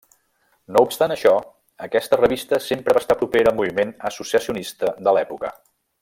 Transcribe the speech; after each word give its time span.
No 0.75 0.81
obstant 0.85 1.13
això, 1.15 1.33
aquesta 1.89 2.19
revista 2.21 2.59
sempre 2.71 2.97
va 2.99 3.03
estar 3.05 3.17
propera 3.23 3.53
al 3.55 3.59
moviment 3.63 3.93
associacionista 4.13 4.91
de 5.09 5.15
l'època. 5.19 5.53